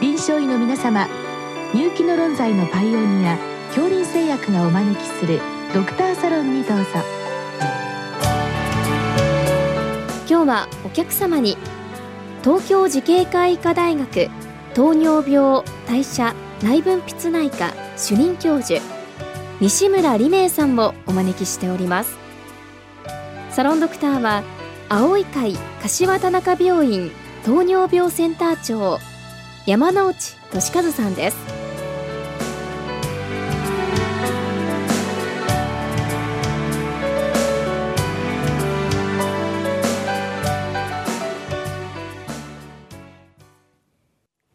[0.00, 1.08] 臨床医の皆様
[1.72, 3.38] 入気の論剤のパイオニア
[3.68, 5.40] 恐林製薬がお招きする
[5.72, 6.84] ドクターサロンにどうぞ。
[10.28, 11.56] 今日はお客様に
[12.44, 14.28] 東京慈恵会医科大学
[14.74, 18.80] 糖尿病代謝内分泌内科主任教授
[19.60, 22.18] 西村理明さんをお招きしております。
[23.50, 24.42] サロンドクターは
[24.90, 27.10] 青い会柏田中病院
[27.46, 28.98] 糖尿病センター長
[29.66, 30.14] 山内
[30.52, 31.36] 俊和さんです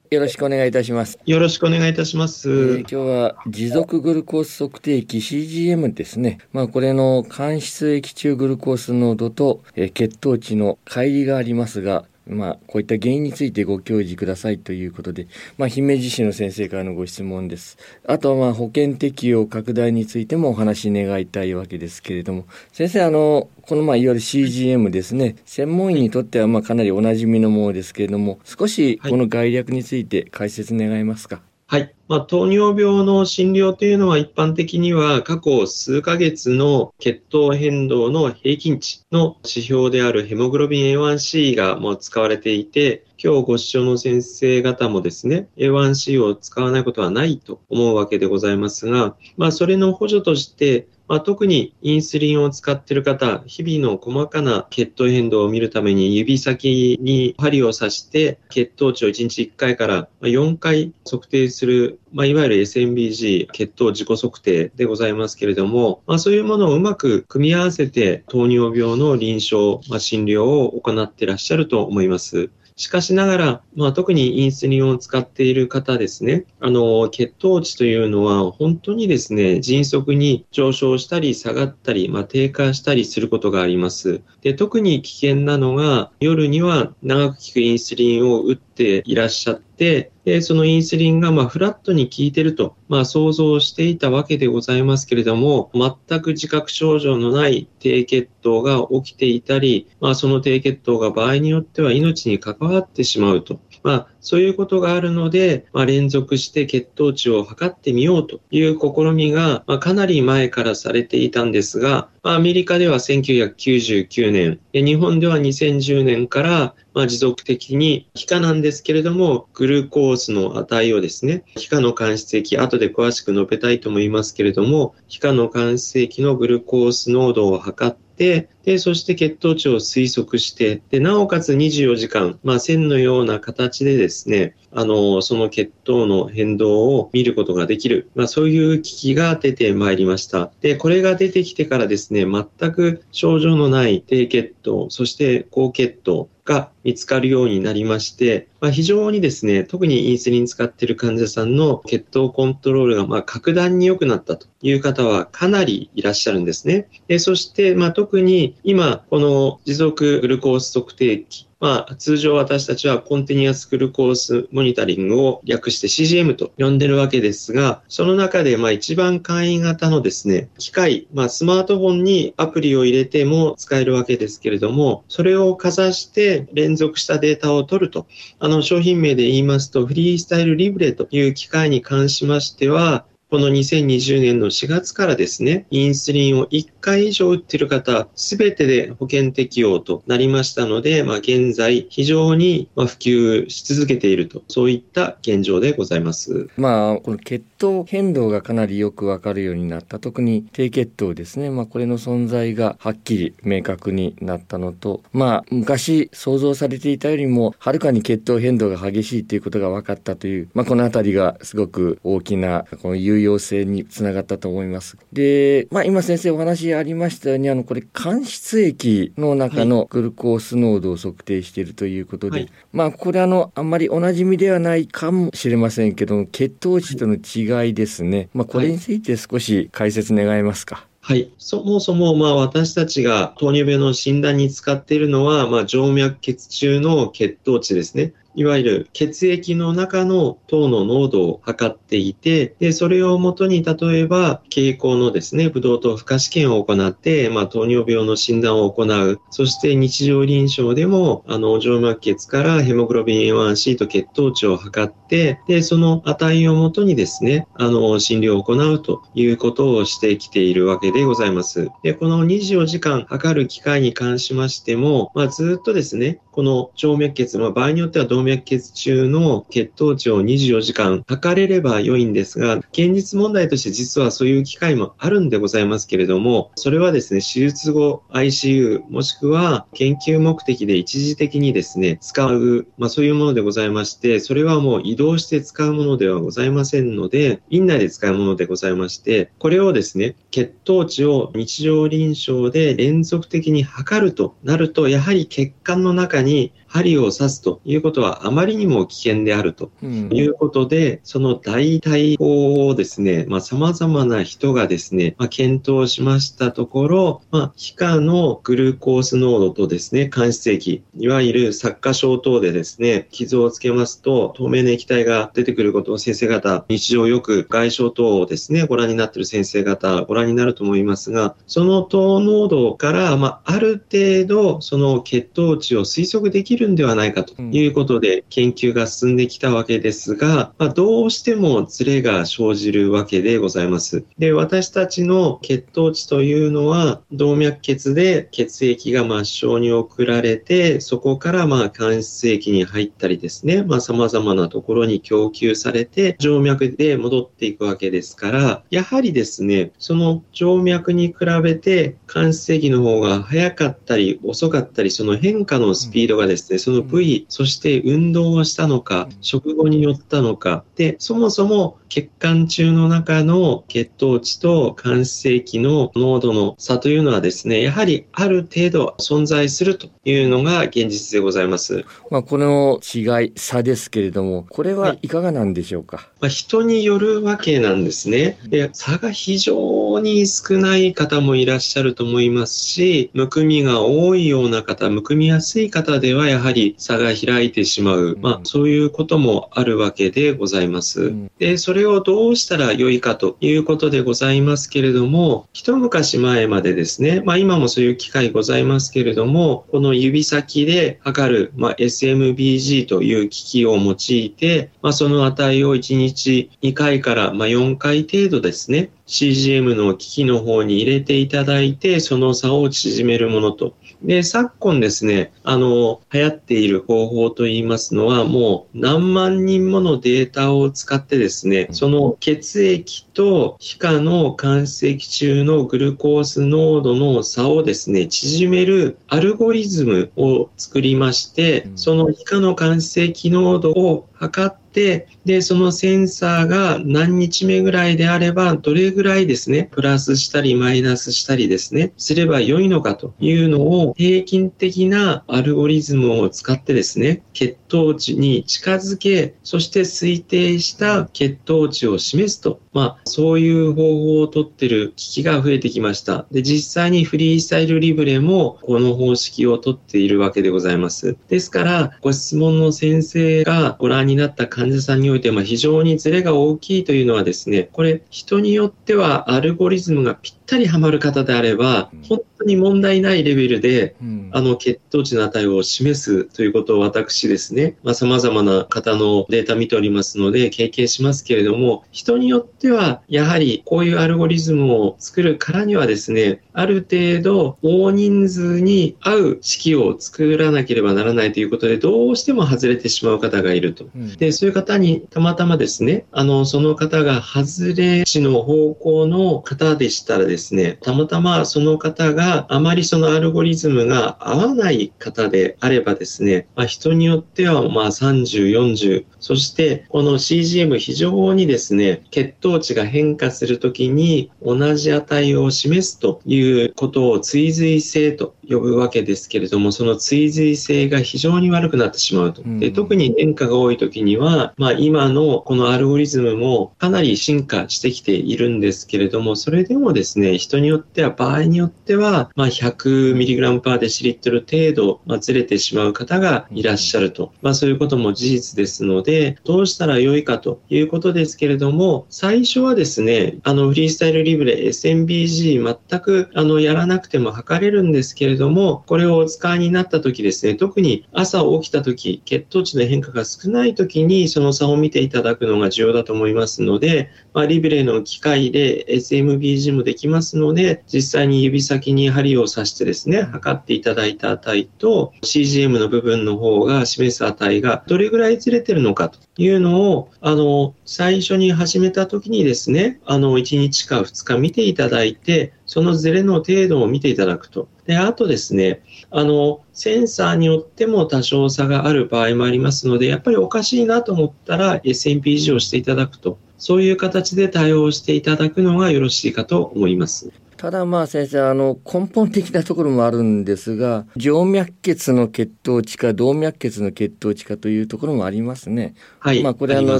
[0.10, 1.18] よろしくお願いいたします。
[1.26, 2.50] よろしくお願いいたします。
[2.50, 6.40] えー、今日は持続グルコース測定器 CGM ですね。
[6.52, 12.04] まあこれの間質液中グルコース濃度と、えー、血糖値の乖離がありますが、
[12.36, 15.28] まあ、こういった原因についてご教示くださいということで、
[15.58, 17.78] まあ、姫路市の先生からのご質問です。
[18.06, 31.36] あとは、まあ、保険適用拡大についてもお話願いたいわけですけれども、先生、あの、この、まあ、いわゆる CGM ですね、専門医にとっては、まあ、かなりおなじみのものですけれども、少しこの概略について解説願えますか？
[31.36, 31.51] はい。
[31.72, 31.96] はい。
[32.10, 72.50] まあ、糖尿病の診療というのは一般的には過去数ヶ月の血糖変動の平均値の指標であるヘモグロビン A1C がもう使われていて、今日ご視聴の先生方もですね、A1C を使わないことはないと思うわけでございますが、まあ、それの補助として、まあ、特にインスリンを使っている方、日々の細かな血糖変動を見るために指先に針を刺して血糖値を1日1回から4回測定する、まあ、いわゆる SMBG 血糖自己測定でございますけれども、まあ、そういうものをうまく組み合わせて糖尿病の臨床、ま、診療を行っていらっしゃると思います。
[72.76, 84.22] しかしながら、まあ、特にインスリンを使っている方ですね、あの、血糖値というのは本当にですね、迅速に上昇したり下がったり、まあ、低下したりすることがあります。
[84.42, 90.12] で、特に危険なのが、夜には長く効くインスリンを打っていらっしゃって、で、
[90.42, 103.60] そのインスリンがまフラットに効いてると、まあ想像していたわけでございますけれども、全く自覚症状のない低血糖が起きていたり、まあその低血糖が場合によっては命に関わってしまうと。
[103.84, 140.52] まあ、そういうことがあるので、まあ、連続して血糖値を測ってみようという試みが、まあ、かなり前からされていたんですが、アメリカでは1999年、日本では2010年から、まあ、持続的に皮下なんですけれども、グルコースの値をですね、皮下の間質液、後で詳しく述べたいと思いますけれども、皮下の間質液のグルコース濃度を測って、で、そして血糖値を推測して、で、なおかつ24時間、まあ、線のような形でですね、あの、その血糖の変動を見ることができる、まあ、そういう機器が出てまいりました。
[140.62, 156.88] で、これが出てきてからですね、全く症状のない低血糖、そして高血糖が見つかるようになりまして、まあ、非常にですね、特にインスリン使っている患者さんの血糖コントロールがま格段に良くなったという方はかなりいらっしゃるんですね。
[157.08, 178.08] えそして、ま、特に今、この持続グルコース測定器まあ、通常私たちはコンティニアスグルコースモニタリングを略して CGM と呼んでるわけですが、その中でまあ一番簡易型のですね、機械、まあスマートフォンにアプリを入れても使えるわけですけれども、それをかざして連続したデータを取ると、
[178.40, 196.50] あの商品名で言いますとフリースタイルリブレという機械に関しましては、この2020年の4月からですね、インスリンを1回以上打っている方、すべてで保険適用となりましたので、まあ、現在非常に普及し続けていると、そういった現状でございます。
[196.58, 214.98] まあ、この血糖変動がかなりよくわかるようになった、特に低血糖ですね、まあ、これの存在がはっきり明確になったのと、まあ、昔想像されていたよりも、はるかに血糖変動が激しいということが分かったという、まあ、このあたりがすごく大きな、この有用性につながったと思います。
[215.14, 228.30] で、まあ、今先生お話ありましたように、あの、これ、間質液の中のグルコース濃度を測定しているということで、はい、まあ、これあの、あんまりおなじみではないかもしれませんけど血糖値との違いですね。
[228.34, 230.88] まあ、これについて少し解説願えますか？
[231.02, 231.32] はい。
[231.38, 238.14] そもそも、まあ、私たちが糖尿病の診断に使っているのは、まあ、静脈血中の血糖値ですね。
[238.36, 249.20] いわゆる血液の中の糖の濃度を測っていて、で、それをもとに例えば、傾向のですね、ブドウ糖負荷試験を行って、まあ、糖尿病の診断を行う。
[249.30, 261.70] そして日常臨床でも、あの、静脈血からヘモグロビン A1C と血糖値を測って、で、その値をもとにですね、あの、診療を行うということをしてきているわけでございます。
[261.84, 334.06] で、この24時間測る機会に関しましても、まあ、ずっとですね、この静脈血、まあ、場合によっては動脈血中の血糖値を24時間測れれば良いんですが、現実問題として実はそういう機会もあるんでございますけれども、それはですね、手術後 ICU もしくは研究目的で一時的にですね、使う、まあそういうものでございまして、それはもう移動して使うものではございませんので、院内で使うものでございまして、これをですね、血糖値を日常臨床で連続的に測るとなると、やはり血管の中に針を刺すということはあまりにも危険であるということで、うん、その代替法をですね、まあ、様々な人がですね、まあ、検討しましたところ、まあ、皮下のグルコース濃度とですね、間質液、いわゆる擦過症等でですね、傷をつけますと、透明な液体が出てくることを先生方、日常よく外傷等をですね、ご覧になっている先生方、ご覧になると思いますが、その糖濃度から、まあ、ある程度、その血糖値を推測できるるんではないかということで研究が進んできたわけですが、まあ、どうしてもズレが生じるわけでございます。
[334.18, 371.86] で、私たちの血糖値というのは動脈血で血液が末梢に送られて、そこからまあ間質液に入ったりですね、まあ様々なところに供給されて静脈で戻っていくわけですから、やはりですね、その静脈に比べて間質液の方が早かったり遅かったり、その変化のスピードがですね、ね、その部位、そして運動をしたのか、食後によったのか、で、そもそも血管中の中の血糖値と間質液の濃度の差というのはですね、やはりある程度存在するというのが現実でございます。
[372.10, 378.38] まあ、この違い、差ですけれども、これはいかがなんでしょうか、はい、まあ、人によるわけなんですね。
[378.48, 379.56] で、差が非常
[380.00, 391.14] に少ない方もいらっしゃると思いますし、むくみが多いような方、むくみやすい方ではやはり差が開いてしまう、まあ、そういうこともあるわけでございます。
[391.40, 413.76] で、それをどうしたらよいかということでございますけれども、一昔前までですね、まあ今もそういう機会ございますけれども、この指先で測る、まあ、SMBG という機器を用いて、まあその値を1日2回からまあ4回程度ですね、CGM の機器の方に入れていただいて、その差を縮めるものと。
[414.02, 456.26] で、昨今ですね、あの、流行っている方法といいますのは、もう何万人ものデータを使ってですね、その血液と皮下の間質液中のグルコース濃度の差をですね、縮めるアルゴリズムを作りまして、その皮下の間質液濃度を測って、で、そのセンサーが何日目ぐらいであれば、どれぐらいですね、プラスしたりマイナスしたりですね、すれば良いのかというのを平均的なアルゴリズムを使ってですね、血糖値に近づけ、そして推定した血糖値を示すと、まあ、そういう方法をとってる機器が増えてきました。
[456.32, 461.18] で、実際にフリースタイルリブレもこの方式をとっているわけでございます。
[461.30, 473.96] ですから、ご質問の先生がご覧になった患患者さんにおいて、も、非常にズレが大きいというのはですね、これ、人によってはアルゴリズムがぴったりはまる方であれば、本当に問題ないレベルで、
[474.32, 493.86] あの血糖値の値を示すということを私ですね、まあ、様々な方のデータ見ておりますので経験しますけれども、人によってはやはりこういうアルゴリズムを作るからにはですね、ある程度大人数に合う式を作らなければならないということで、どうしても外れてしまう方がいると。
[494.18, 522.42] で、そういう方にたまたまですね、あの、その方が外れ値の方向の方でしたらですね、たまたまその方があまりそのアルゴリズムが合わない方であればですね、まあ、人によってはまあ30、40、そしてこの CGM 非常にですね、血糖値が変化するときに同じ値を示すということを追随性と呼ぶわけですけれども、その追随性が非常に悪くなってしまうと。
[522.60, 537.34] で特に変化が多いときには、まあ、今のこのアルゴリズムもかなり進化してきているんですけれども、それでもですね、人によっては、場合によっては、は、まあ、100mg パーデシリットル程度、まあ、ずれてしまう方がいらっしゃると。
[537.42, 577.68] まあ、そういうことも事実ですので、どうしたらよいかということですけれども、最初はですね、あの、フリースタイルリブレ SMBG 全く、あの、やらなくても測れるんですけれども、これをお使いになった時ですね、特に朝起きた時、血糖値の変化が少ない時にその差を見ていただくのが重要だと思いますので、まあ、リブレの機械で SMBG もできますので、実際に指先に針を刺してですね、測っていただいた値と CGM の部分の方が示す値がどれぐらいずれてるのかというのを、あの、最初に始めた時にですね、あの、1日か2日見ていただいて、そのズレの程度を見ていただくと。
[577.88, 586.38] で、あとですね、あの、センサーによっても多少差がある場合もありますので、やっぱりおかしいなと思ったら SMP をしていただくと。
[586.62, 590.32] そういう形で対応していただくのがよろしいかと思います。
[590.62, 598.94] ただまあ先生、あの、根本的なところもあるんですが、静脈血の血糖値か動脈血の血糖値かというところもありますね。
[599.18, 599.42] はい。
[599.42, 600.00] まあこれあの、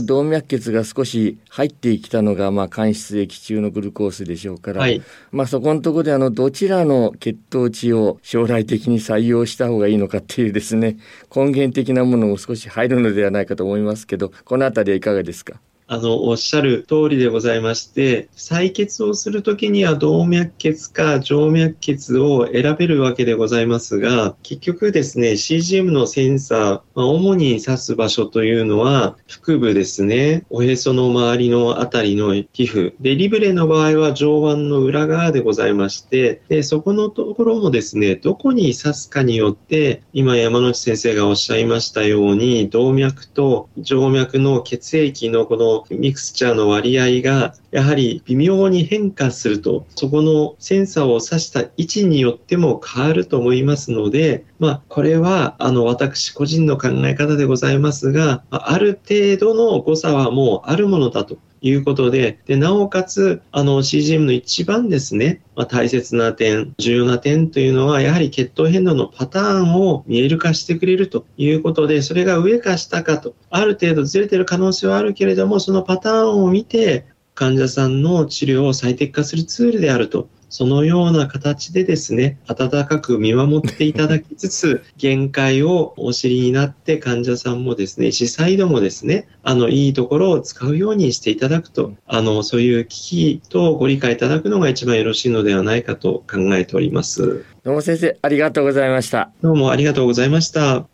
[0.06, 5.02] 動脈血が少し入ってきたのが、まあ間質液中のグルコースでしょうから、はい、
[5.32, 10.98] まあそこのところであの、どちらの血糖値を将来的に採用した方がいいのかっていうですね、
[11.36, 15.60] 根源的なものも少し入るのではないかと思いますけど、このあたりはいかがですか？
[15.94, 32.94] あの、おっしゃる通りでございまして、採血をするときには動脈血か静脈血を選べるわけでございますが、結局ですね、CGM のセンサー、まあ、主に指す場所というのは、腹部ですね、おへその周りのあたりの皮膚。
[33.02, 61.38] で、リブレの場合は上腕の裏側でございまして、で、そこのところもですね、どこに指すかによって、今山内先生がおっしゃいましたように、動脈と静脈の血液のこのミクスチャーの割合がやはり微妙に変化すると、そこのセンサーを指した位置によっても変わると思いますので、まあ、これは、あの、私個人の考え方でございますが、ある程度の誤差はもうあるものだと。
[61.62, 97.46] いうことで、で、なおかつ、あの、CGM の一番ですね、まあ、大切な点、重要な点というのは、やはり血糖変動のパターンを見える化してくれるということで、それが上か下かと、ある程度ずれてる可能性はあるけれども、そのパターンを見て、患者さんの治療を最適化するツールであるとそのような形でですね、温かく見守っていただきつつ、 限界をお知りになって患者さんもですね、医師サイドもですね、あの、いいところを使うようにしていただくと、あの、そういう危機とご理解いただくのが一番よろしいのではないかと考えております。
[97.64, 99.32] どうも先生、ありがとうございました。
[99.42, 100.91] どうもありがとうございました。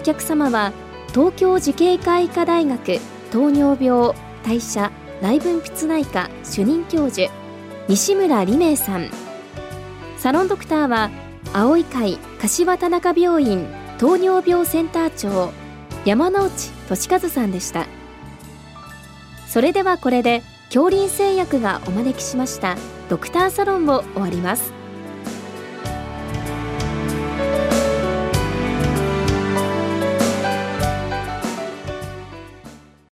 [0.00, 0.72] お客様は
[1.08, 4.90] 東京慈恵会医科大学糖尿病代謝
[5.20, 7.30] 内分泌内科主任教授
[7.86, 9.10] 西村理明さん。
[10.16, 11.10] サロンドクターは
[11.52, 13.66] 青い会柏田中病院
[13.98, 15.52] 糖尿病センター長
[16.06, 16.50] 山内
[16.88, 17.86] 俊和さんでした。
[19.48, 22.78] それではこれで恐林製薬がお招きしました
[23.10, 24.79] ドクターサロンを終わります。